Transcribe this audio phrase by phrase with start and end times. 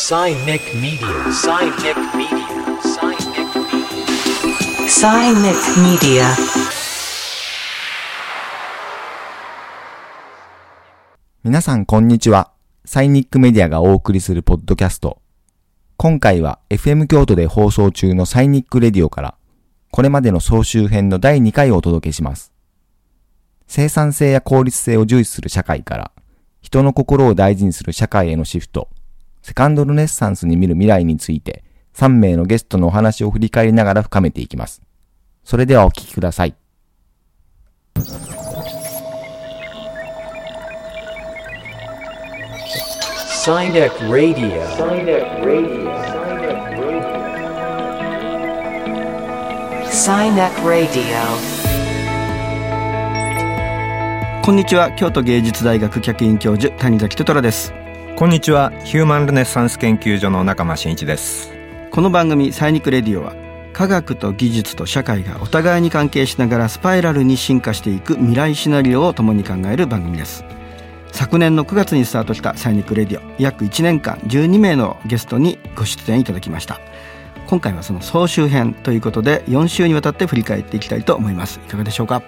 [0.00, 1.08] Cynic Media.
[1.32, 1.82] Cynic
[2.14, 2.46] Media.
[4.86, 6.24] Cynic Media.
[11.42, 12.52] 皆さんこんにちは。
[12.84, 15.20] サイニックメディアがお送りするポッドキャスト。
[15.96, 19.34] 今回は FM 京都で放送中のサイニックレディオから、
[19.90, 22.52] これまでの総集編の第2回をお届けします。
[23.66, 26.12] 生産性や効率性を重視する社会から、
[26.60, 28.88] 人の心を大事にする社会へのシフト、
[29.48, 31.64] セカンドルネッサンスに見る未来について、
[31.94, 34.82] 3名のゲストのお話を振り返りながら深めていきます。
[35.42, 36.54] それではお聞きください。
[54.44, 54.92] こんにちは。
[54.92, 57.77] 京都芸術大学客員教授谷崎テトラです
[58.18, 58.72] こんにちは。
[58.82, 61.52] ヒューマンルネッサンス研究所の中間真一です。
[61.92, 63.32] この番組 SINIC RADIO は
[63.72, 70.44] 科学と技術と社会がお互いに関係しながらスパイラルに進化していく未来シナリオを共に考える番組です。
[71.12, 76.80] 昨年の9月にスタートした SINIC RADIO 約1年間12名のゲストにご出演いただきました。
[77.46, 81.60] 今回はその総集編ということで4週にわたって振り返っていきたいと思います。
[81.64, 82.24] いかがでしょうか？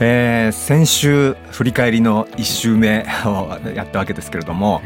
[0.00, 4.82] えー先週振り返りの1週目をやったわけですけれども、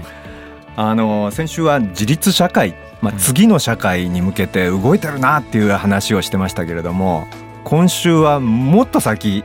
[0.77, 7.27] あの先週は自立社会、まあ、次の社会に向けて動いてるなっていう話をしてましたけれども
[7.63, 9.45] 今週はもっと先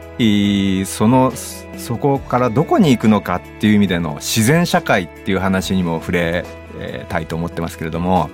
[0.88, 1.32] その
[1.78, 6.46] そこからどこに行くのかっていう意味での自然社会っていう話にも触れ
[6.80, 8.30] えーたいと思ってますけれども。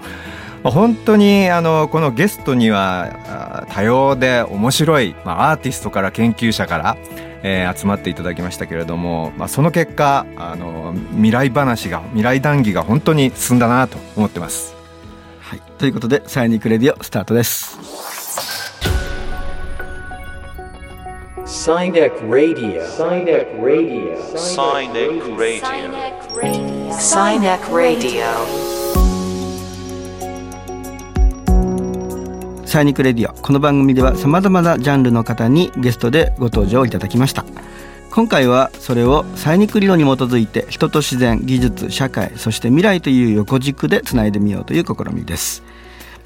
[0.63, 6.97] まあ本当にあのこのゲストにはあ多様で面白い、まあ、アーティストから研究者から、
[7.47, 14.75] えー集まっていただきましたけれども、まあ、その結果あの未来話が未来談義が本当に進んだなと思ってます。
[15.41, 17.77] はいということでサイニックレディオスタートです
[21.45, 22.81] Cynic Radio.
[22.97, 24.17] Cynic Radio.
[24.35, 25.69] Cynic Radio.
[26.25, 26.91] Cynic Radio.
[26.91, 27.39] サイ
[32.75, 33.33] サイニックレディオ。
[33.33, 37.45] この番組ではさまざまなジャンルの方にゲストでご登場いただきました。
[38.11, 45.63] 今回はそれをサイニック理論に基づいて人と自然技術社会そして未来という横軸でつないでみようという試みです。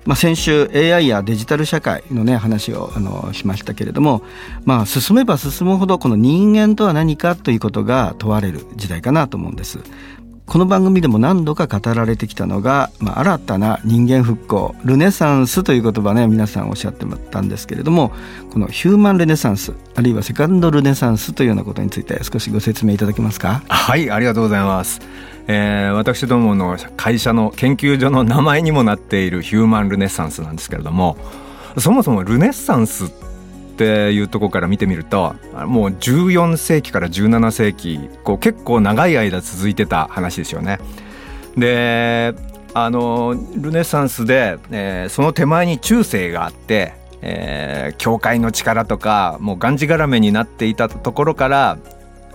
[0.05, 4.23] まあ、先週 AI やデジタル社会のね話をあのしましたけれども、
[4.65, 9.77] まあ、進めば進むほどこの人間とは何かということが問われる時代かなと思うんです。
[10.49, 18.11] この番組でも何度か語られてきたのが、まあ、新たな人間復興ルネサンスという言葉ね皆さんおっしゃってたんですけれども
[18.51, 23.61] このヒューマンルネサンスあるいはセカンドルネサンスというようなことについて少しご説明いただけますか？
[23.67, 25.01] はい、ありがとうございます。
[25.45, 31.15] えー私どもの会社の研究所の名前にもなっているヒューマンルネサンスなんですけれども、
[31.77, 33.28] そもそもルネサンスって
[33.79, 35.35] っていうところから見てみると、
[35.65, 40.79] もう14世紀から17世紀、こう結構長い間続いてた話ですよね。
[41.55, 42.33] で、
[42.73, 51.77] あのルネサンスで、えーその手前に中世があって、えー教会の力とかもうがんじがらめになっていたところから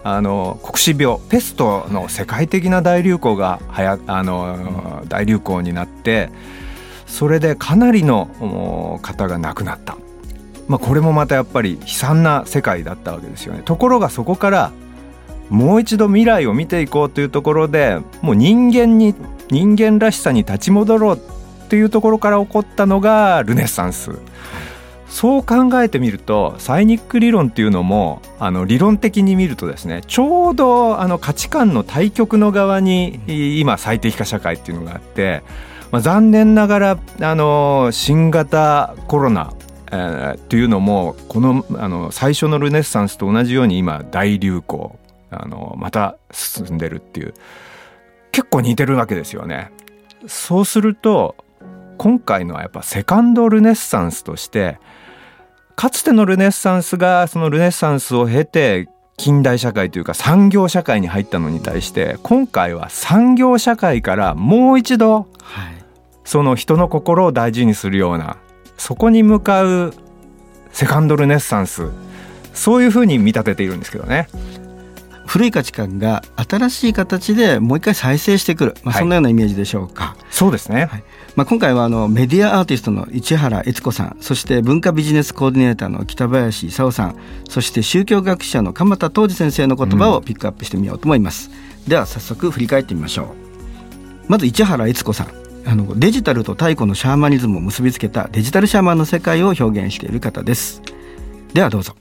[0.03, 6.31] あの黒死病ペストの世界的な大流行がはやあの、大流行になって
[7.07, 8.31] それでかなりの
[9.03, 9.99] 方が亡くなった、
[10.69, 13.63] まあ、これもまたやっぱり悲惨な世界だったわけですよね。
[13.65, 14.73] ところがそこから
[15.51, 19.15] もう一度未来を見ていこうというところでもう人間に
[19.51, 24.19] 人間らしさに立ち戻ろうっていうところから起こったのがルネッサンス。
[25.15, 33.21] そう考えてみるとサイニック理論っていうのもあの理論的に見るとですねちょうどあの価値観の対極の側に
[33.61, 35.45] 今最適化社会っていうのがあって、
[35.93, 39.53] まあ、残念ながらあの新型コロナ
[39.95, 44.99] えーっていうのもこのあの最初のルネッサンスと同じように今大流行
[45.31, 47.35] あのまた進んでるっていう
[48.33, 49.71] 結構似てるわけですよね。
[50.27, 51.37] そうすると
[51.99, 54.79] 今回のはやっぱセカンドルネッサンスとして
[55.77, 65.85] かつてのルネッサンスがそのルネッサンスを経て近代社会というか産業社会に入ったのに対して今回は産業社会からもう一度はい
[66.25, 68.39] その人の心を大事にするような
[68.77, 69.95] そこに向かう
[70.73, 71.89] セカンドルネッサンス。
[72.53, 74.29] そういうふうに見立てているんですけどね。
[75.27, 79.01] 古い価値観が新しい形でもう一回再生してくる、まあ、はい。
[79.01, 80.17] そんなようなイメージでしょうか。
[80.31, 80.85] そうですね。
[80.85, 81.05] はい。
[81.35, 87.17] まあ、今回はあのメディアアーティストの市原悦子さんそして文化ビジネスコーディネーターの北林功さん
[87.49, 91.51] そして宗教学者の鎌田東司先生の言葉をピックアップしてみようと思います、
[91.89, 93.27] では早速振り返ってみましょう。
[94.29, 100.83] まず市原悦子さんあのデジタルと太古のシャーマニズムを結びつけたデジタルシャーマンの世界を表現している方です。
[101.53, 101.95] ではどうぞ。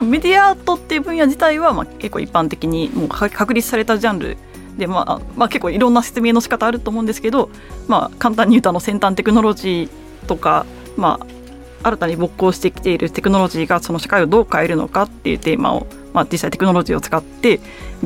[0.00, 4.36] メディアアートっていう分野自体はまあ結構一般的にもう確立されたジャンル。
[4.76, 7.48] で、まあ、まあ結構いろんな説明の仕方あると思うんですけど、
[7.86, 10.66] まあ、簡単に言うとあの先端テクノロジーとか、
[10.96, 17.60] まあ、新たに勃興してきているテクノロジーがその社会をどう変えるのかっていうテーマを、まあ、実際テクノロジーを使って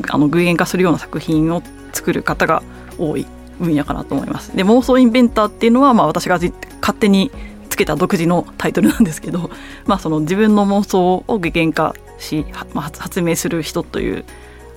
[0.09, 2.61] あの具現化するような作品を作る方が
[2.99, 3.25] 多い。
[3.59, 4.55] 分野かなと思います。
[4.55, 6.39] で妄想インベンターっていうのは、まあ、私が
[6.81, 7.31] 勝手に
[7.69, 9.49] つけた独自のタイトルなんですけど、
[9.85, 14.25] まあ、その自分の妄想を具現化し、まあ、発発明する人という、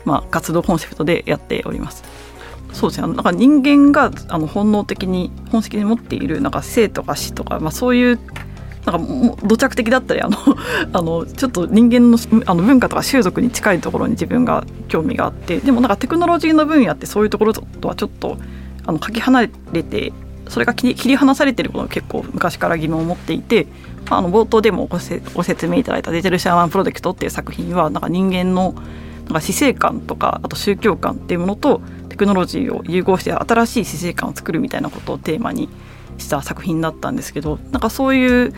[0.04, 2.04] まあ、活動コンセプトでやっております。
[2.72, 8.18] そうですね、なんか人間があの本能的に本質的に持っているなんか生とか死とか、まあ、そういう
[8.84, 10.38] なんかもう土着的だったりあの
[10.92, 18.38] あのちょっと人間のあの文化とか習俗に近いところに自分が興味があってでもなんかテクノロジーの分野ってそういうところとはちょっと
[18.86, 20.12] あのかけ離れて
[20.48, 23.66] それが切り離されてることを結構昔から疑問を持っていて、
[24.10, 24.98] まあ、あの冒頭でもご
[25.34, 28.74] ご説明いただいた「デジタルシャーマンプロジェクト」っていう作品はなんか人間の
[29.24, 35.68] なんか死生観とかあと宗教観っていうものとテクノロジーを融合して新しい死生観を作るみたいなことをテーマに
[36.18, 38.52] した作品だったんですけどなんかそういう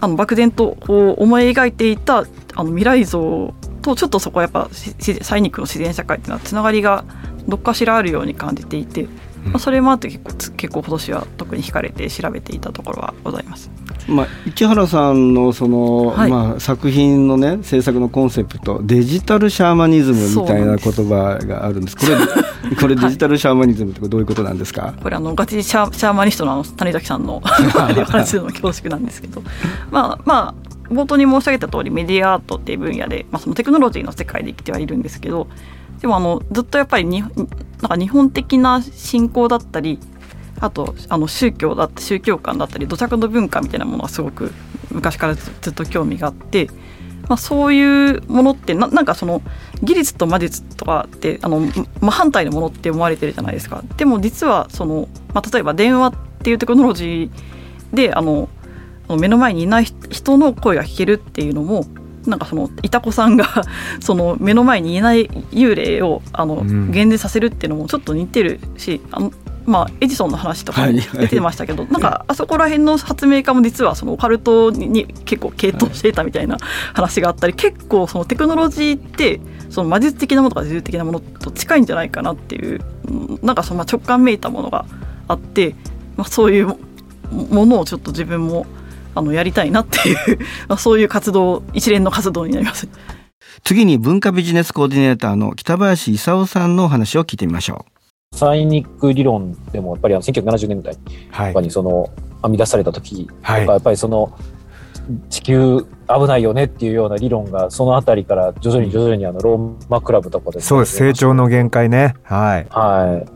[0.00, 7.04] あの漠然とこう思い描いていたあの未来像とちょっとそこはやっぱサイニックの自然社会っていうのはつながりが
[7.48, 9.08] どっかしらあるように感じていて、
[9.44, 13.70] まあ、それもあって結構つ結構今年は特に惹かれて調べていたところはございます。
[14.08, 16.30] まあ、市原さんのその、はい。
[16.30, 21.96] まあ、作品のね制作のコンセプトデジタルシャーマニズムみたいな言葉があるんです。
[21.96, 29.42] これ これデジタルシャーマニズムってどういうことなんですか、これあのガチシャーシャーマニストのあの谷崎さんの 話するのも恐縮なんですけど。
[29.90, 35.48] まあまあ冒頭に申し上げた通りメディアアートっていう分野で、まあ、そのテクノロジーの世界で生きてはいるんですけど
[36.02, 37.30] でもあのずっとやっぱりになん
[37.88, 40.00] か日本的な信仰だったり
[40.60, 44.52] あとあの宗教だった宗教観だったり土着の文化みたいなものはすごく
[44.90, 46.68] 昔からずずっと興味があって、
[47.28, 49.42] まあ、そういうものってななんかその
[49.80, 51.60] 技術と魔術とかってあの
[52.00, 53.84] 真反対のものって思われてるじゃないですか。
[53.96, 58.48] でも実はその、まあ、例えば電話っていうテクノロジーであの
[59.08, 61.86] 目の前にいない人の声が聞けるっていうのも
[62.26, 63.46] なんかそのいた子さんが
[64.00, 66.90] その目の前にいない幽霊をあのん。
[66.90, 69.32] 現現させるっていうのもちょっと似てるしあの
[69.64, 76.58] まあ、エジソンの話とか出てましたけど、なんかあそこら辺の発明家も実はそのオカルトにに結構傾倒していたみたいな
[76.94, 79.40] 話があったり、結構そのテクノロジーって
[79.70, 84.84] その魔術的なものとか呪術的なものと近いんじゃないかなっていううんなんかそのまあ直感めいたものが
[85.28, 85.76] あって、
[86.16, 86.78] まあ、そういうも
[87.30, 88.66] ものをちょっと自分も
[89.14, 90.16] あのやりたいなっていう
[90.68, 92.88] まあそういう活動一連の活動になります。
[93.64, 97.84] 次に文化ビジネスコーディネーターの北林勲さんのお話を聞いてみましょ
[98.34, 100.96] サイニック理論でもやっぱりあの1970年代
[101.30, 101.52] はい。
[101.52, 102.10] とかにその
[102.42, 103.66] 編み出された時とか、はい。
[103.66, 104.36] やっぱりその
[105.28, 110.96] 地球危ないよねっていうような理論がそのあたりから徐々に徐々にあのローマクラブとかでそうです。
[110.96, 112.14] 成長の限界ね。
[112.22, 112.66] はい。
[112.70, 113.31] はい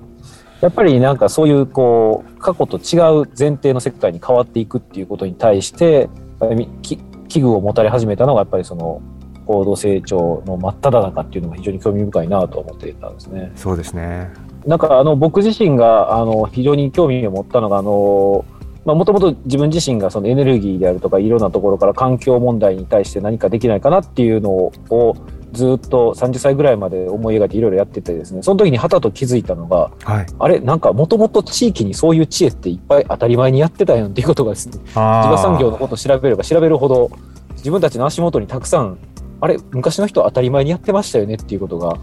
[0.61, 6.09] やっぱりなんかそういうこう過去と違う前提の世界に変わっていくっていうことに対して
[6.41, 9.03] 危惧を持たれ始めたのがやっぱりその
[9.45, 13.53] 高度成長の真っ只中っていうのが非常に興味深いなと思っていたんですね。
[13.55, 14.31] そうですね
[14.67, 18.45] なんかあの僕自身があの非常に興味を持ったのがあの
[18.85, 25.17] もともと自分自身がそのエネルギーであるとかいろんなところから環境問題に対して何かできないかなっていうのを
[25.57, 28.43] ずっと30歳ぐらいまで思い描いていろいろやっててですね。
[28.43, 30.27] その時にはたと気づいたのがはい。
[30.39, 30.61] あれ？
[30.61, 37.11] なんかもともと地域にそういう知恵っていっぱい当たり前にやってたやんっていうことがですね地あ場産業のことを調べれば調べるほど
[37.57, 38.99] 自分たちの足元にたくさん
[39.41, 39.59] あれ？
[39.71, 41.97] 昔の人は当たり前にやってましたよねっていうことが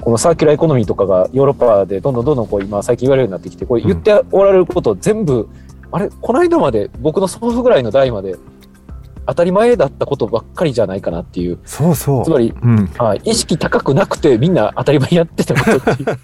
[0.00, 5.48] このサーキュラーエコノミーとかがヨーロッパでどんどんどんどんこう今最近言われるようになってきてこれ言っておられることを全部、
[5.90, 6.08] あれ？
[6.08, 8.36] この間まで僕の祖父ぐらいの代まで
[9.28, 11.58] 当たり前だったことばっかりじゃないかなっていう。
[11.66, 12.24] そうそう。
[12.24, 12.86] つまり、うん。
[12.98, 16.16] はい、意識高くなくてみんな当たり前にやってたことっていうう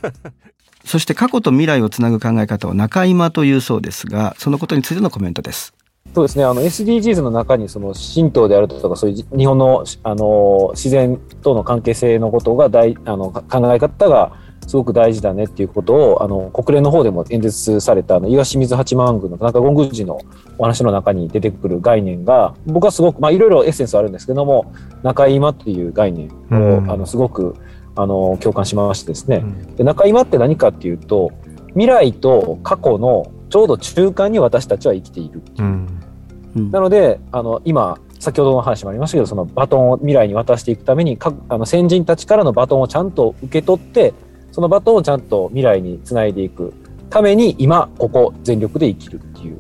[0.87, 5.75] そして過去と未来をつなぐ考え方を中今というそうですがそのことについてのコメントです。
[6.15, 14.33] そうですね、あの SDGs の中にその神道であるとかそういう日本のあの自然との関係性のことが大あの考え方が
[14.67, 20.21] すごく大事だねっていうことをあの国連の方でも演説されたあの岩清水八幡宮の田中権宮寺の
[20.59, 26.91] お話の中に出てくる概念が僕はすごくまあいろいろエッセンスあるんですけども中今っていう概念を、うん。
[26.91, 27.57] あのすごく
[27.97, 29.77] あの共感しましてですね、うん。
[29.77, 31.33] で中今って何かっていうと
[31.69, 35.43] 未来と過去のちょうど中間に私たちは生きている。
[35.59, 36.71] うん。
[36.71, 44.15] なのであの今先ほどの話もありましたけどそのバトンを未来に渡していくためにかあの先人たちからのバトンをちゃんと受け取って
[44.55, 46.73] そのバトンをちゃんと未来につないでいく
[47.11, 49.57] ために今ここ全力で生きるっていう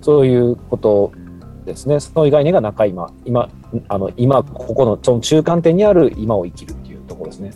[0.00, 1.10] そういうこと
[1.64, 1.98] ですね。
[1.98, 3.12] その概念が中今。
[3.24, 3.50] 今
[3.88, 7.52] あの今ここのその中間点にある今を生きるっていうところですね。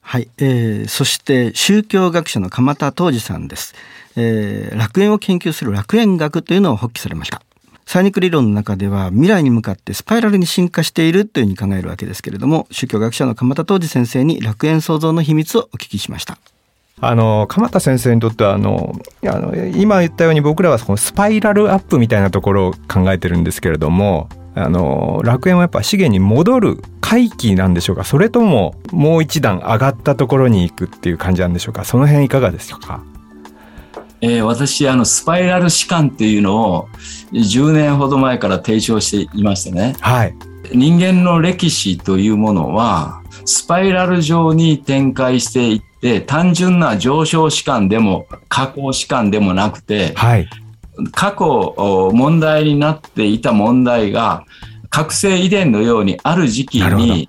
[0.00, 3.74] はい、えー、そして宗教学者の鎌田東司さんです、
[4.16, 7.42] えー、楽園を研究する楽園学というのを発揮されました。
[7.90, 16.38] サイニック理論の中では未来に向かってスパイラルに進化しているというふうに考えるわけですけれども宗教学者の鎌田東司先生に楽園創造の秘密をお聞きしました。
[17.00, 18.94] あの鎌田先生にとってはあの
[19.24, 28.04] あの今言ったように僕らはそのスパイラルアップみたいなところを考えてるんですけれどもあの楽園はやっぱ資源に戻る回帰なんでしょうか？
[28.04, 31.84] それとももう一段上がったところに行くっていう感じなんでしょうか？
[31.84, 33.02] その辺いかがですか？
[34.22, 36.88] えー、私あのスパイラル士官っていうのを
[37.32, 40.34] 10年ほど前から提唱していましてね、はい、
[40.72, 50.48] 人間の歴史というものはスパイラル上に展開していって単純な上昇士官でも下降士官でもなくて、はい、
[51.12, 51.74] 過去
[52.12, 54.44] 問題になっていた問題が
[54.90, 57.28] 覚醒遺伝のようにある時期に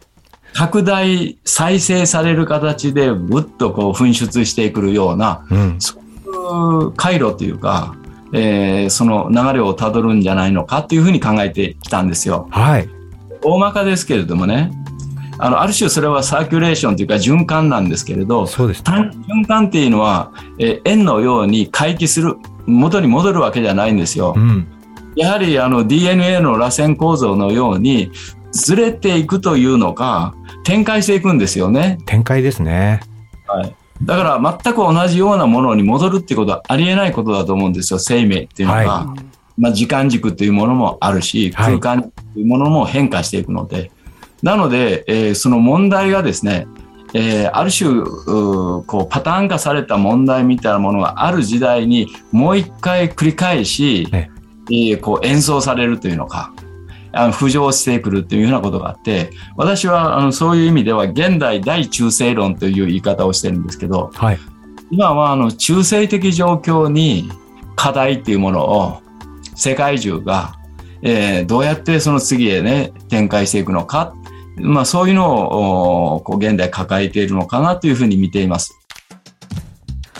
[0.53, 5.77] 拡大再生される形でぐっとこう噴出してくるような、うん、
[6.51, 7.95] いう回路というか、
[8.33, 12.47] えー、その流れをたどるんじゃないのかっていうふうに考えてきたんですよ。
[12.51, 12.89] はい、
[13.43, 14.71] 大まかですけれどもね
[15.37, 18.83] あのある種それはサーキュレーションというか循環なんですけれどそうです、ね、
[19.27, 22.35] 循環っていうのは、えー、円のように回帰する
[22.67, 24.33] 元に戻るわけじゃないんですよ。
[24.37, 24.67] うん、
[25.15, 28.11] やはりあの DNA の螺旋構造のように
[28.51, 31.97] ずれていくというのか展開していくんですよね。
[32.05, 33.01] 展開ですね。
[33.47, 33.75] はい。
[34.03, 37.99] だから全く同じようなものに戻るってことはありえないことだと思うんですよ。
[37.99, 38.79] 生命っていうのは。
[39.05, 39.23] はい、
[39.57, 43.75] まあ時間軸というものもあるし、空間というものも変化していくので。
[43.75, 43.91] はい、
[44.43, 46.67] なので、えー、その問題がですね、
[47.13, 48.03] えー、ある種
[48.85, 54.31] こうパターン化された問題みたいなものがある時代にもう一回繰り返し、ね
[54.69, 56.53] えー、こう演奏されるというのか
[57.13, 64.39] あの浮上してくるというようなことがあって私はあのそういう意味では現代大中性論という言い方をしてるんですけど、はい、
[64.91, 67.29] 今はあの中性的状況に
[67.75, 69.01] 課題っていうものを
[69.55, 70.55] 世界中が、
[71.01, 74.15] えー、どうやってその次へね展開していくのか
[74.57, 78.80] まあ、そういうのをこう現代抱えているのかなというふうに見ています。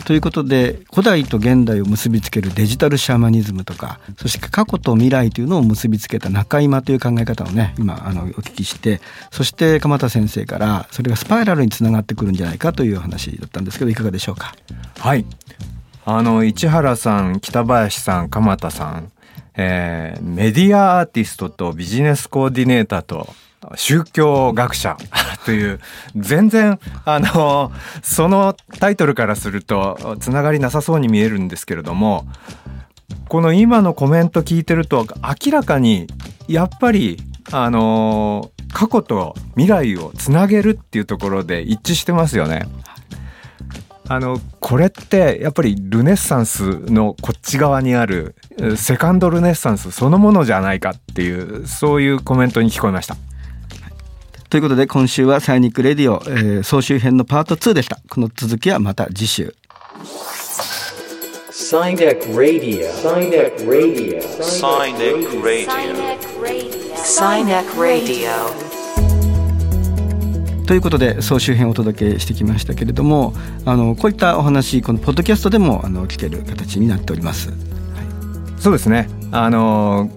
[0.04, 14.54] ということで古代と現代を結びつけるデジタルシャーマニズムとかそして過去と未来というのを結びつけた中今という考え方をね今あのお聞きしてそして鎌田先生からそれがスパイラルにつながってくるんじゃないかという話だったんですけどいかがでしょうか？
[15.00, 15.26] はい。
[16.04, 19.12] あの市原さん北林さん鎌田さん、
[19.56, 23.28] えー、メディアアーティストとビジネスコーディネーターと
[23.76, 24.98] 宗教学者
[25.46, 25.80] という
[26.16, 32.28] 全然あのそのタイトルからするとつながりなさそうに見えるんですけれども
[33.28, 35.06] この今のコメント聞いてると
[35.46, 36.08] 明らかに
[36.48, 37.18] やっぱり
[37.52, 42.68] あの過去と未来をつなげるっていうところで一致してますよね。
[44.08, 48.36] あのこれってやっぱりルネッサンスのこっち側にある
[48.76, 53.16] セカンドルネッサンスそのものじゃないかっていうそういうコメントに聞こえました。
[54.52, 58.02] ということで今週は SINIC RADIO、えー、総集編のパート2でした。
[58.10, 59.56] この続きはまた次週。
[61.52, 68.28] サイネックラディオサイネックラディオサイネックラディオサイネックラディ
[70.66, 77.52] オということで総集編をお届けしてきましたけれどもあのこういったお話このポッドキャストでもあの聞ける形になっております。
[77.52, 77.58] はい、
[78.60, 79.08] そうですね。
[79.32, 80.12] あの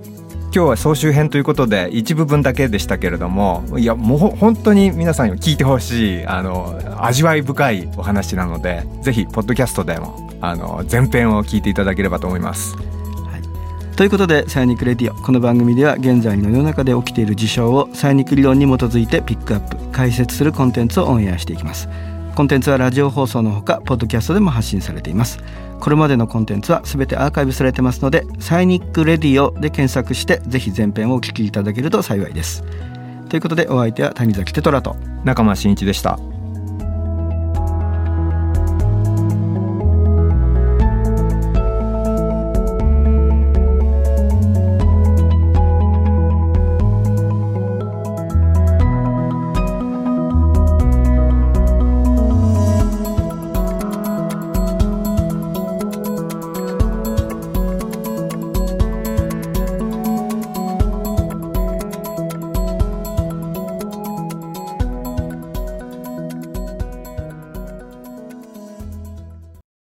[0.55, 12.77] 今日は総集編ということで一部分だけでしたけれどもいやもう本当に皆さんに聞いてほしいあの味わい深いお話なのでぜひポッドキャストでもあの前編を聞いていただければと思います。
[13.97, 21.89] ということで「サイニックレディオ」この番組では現在の世の中で起きている事象をサイニック理論に基づいてピックアップ解説するコンテンツをオンエアしていきます。
[22.37, 25.41] コンテンツはラジオ放送のほかポッドキャストでも発信されています。
[25.81, 32.65] これまでのコンテンツは全てアーカイブされてますので「サイニックレディオ」で検索してぜひ前編をお聴きいただけると幸いです
[33.29, 36.34] ということでお相手は谷崎テトラと中間真一でした。